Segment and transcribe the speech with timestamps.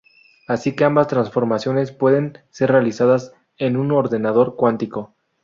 [0.47, 5.13] Así que ambas transformaciones pueden ser realizadas en un ordenador cuántico.